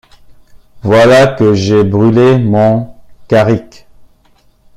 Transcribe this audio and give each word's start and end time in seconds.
Voilà 0.81 1.27
que 1.35 1.53
j’ai 1.53 1.83
brûlé 1.83 2.39
mon 2.39 2.91
carrick. 3.27 3.85